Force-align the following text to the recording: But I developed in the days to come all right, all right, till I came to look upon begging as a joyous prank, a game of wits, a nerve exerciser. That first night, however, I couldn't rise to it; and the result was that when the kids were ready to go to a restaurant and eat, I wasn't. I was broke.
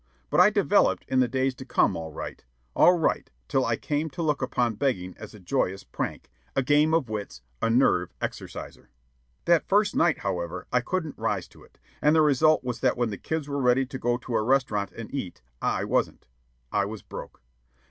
But 0.31 0.39
I 0.39 0.49
developed 0.49 1.05
in 1.07 1.19
the 1.19 1.27
days 1.27 1.53
to 1.53 1.63
come 1.63 1.95
all 1.95 2.11
right, 2.11 2.43
all 2.75 2.97
right, 2.97 3.29
till 3.47 3.63
I 3.63 3.75
came 3.75 4.09
to 4.09 4.23
look 4.23 4.41
upon 4.41 4.73
begging 4.73 5.15
as 5.19 5.35
a 5.35 5.39
joyous 5.39 5.83
prank, 5.83 6.31
a 6.55 6.63
game 6.63 6.95
of 6.95 7.07
wits, 7.07 7.43
a 7.61 7.69
nerve 7.69 8.11
exerciser. 8.19 8.89
That 9.45 9.67
first 9.67 9.95
night, 9.95 10.17
however, 10.17 10.65
I 10.73 10.81
couldn't 10.81 11.19
rise 11.19 11.47
to 11.49 11.61
it; 11.63 11.77
and 12.01 12.15
the 12.15 12.23
result 12.23 12.63
was 12.63 12.79
that 12.79 12.97
when 12.97 13.11
the 13.11 13.17
kids 13.19 13.47
were 13.47 13.61
ready 13.61 13.85
to 13.85 13.99
go 13.99 14.17
to 14.17 14.35
a 14.35 14.41
restaurant 14.41 14.91
and 14.91 15.13
eat, 15.13 15.43
I 15.61 15.83
wasn't. 15.83 16.25
I 16.71 16.85
was 16.85 17.03
broke. 17.03 17.43